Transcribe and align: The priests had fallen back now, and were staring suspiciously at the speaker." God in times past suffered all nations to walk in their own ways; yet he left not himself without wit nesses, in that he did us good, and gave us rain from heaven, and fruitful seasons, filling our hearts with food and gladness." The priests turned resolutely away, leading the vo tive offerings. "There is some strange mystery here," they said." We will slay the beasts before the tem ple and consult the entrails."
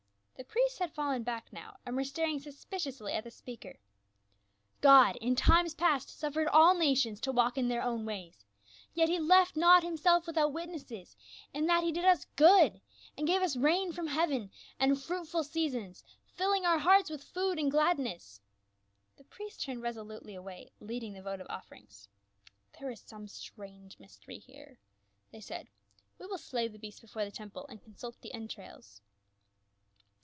The 0.37 0.47
priests 0.53 0.79
had 0.79 0.91
fallen 0.95 1.21
back 1.21 1.53
now, 1.53 1.77
and 1.85 1.95
were 1.95 2.03
staring 2.03 2.39
suspiciously 2.39 3.13
at 3.13 3.23
the 3.23 3.29
speaker." 3.29 3.75
God 4.89 5.15
in 5.17 5.35
times 5.35 5.75
past 5.75 6.09
suffered 6.09 6.47
all 6.47 6.73
nations 6.73 7.21
to 7.21 7.31
walk 7.31 7.59
in 7.59 7.67
their 7.67 7.83
own 7.83 8.07
ways; 8.07 8.43
yet 8.95 9.07
he 9.07 9.19
left 9.19 9.55
not 9.55 9.83
himself 9.83 10.25
without 10.25 10.51
wit 10.51 10.67
nesses, 10.69 11.15
in 11.53 11.67
that 11.67 11.83
he 11.83 11.91
did 11.91 12.05
us 12.05 12.25
good, 12.37 12.81
and 13.15 13.27
gave 13.27 13.43
us 13.43 13.55
rain 13.55 13.91
from 13.91 14.07
heaven, 14.07 14.49
and 14.79 14.99
fruitful 14.99 15.43
seasons, 15.43 16.03
filling 16.25 16.65
our 16.65 16.79
hearts 16.79 17.11
with 17.11 17.23
food 17.23 17.59
and 17.59 17.69
gladness." 17.69 18.41
The 19.17 19.23
priests 19.25 19.63
turned 19.63 19.83
resolutely 19.83 20.33
away, 20.33 20.71
leading 20.79 21.13
the 21.13 21.21
vo 21.21 21.37
tive 21.37 21.45
offerings. 21.51 22.07
"There 22.79 22.89
is 22.89 22.99
some 23.01 23.27
strange 23.27 23.99
mystery 23.99 24.39
here," 24.39 24.79
they 25.31 25.39
said." 25.41 25.67
We 26.19 26.25
will 26.25 26.39
slay 26.39 26.67
the 26.67 26.79
beasts 26.79 26.99
before 26.99 27.25
the 27.25 27.31
tem 27.31 27.51
ple 27.51 27.67
and 27.67 27.79
consult 27.83 28.19
the 28.21 28.33
entrails." 28.33 29.01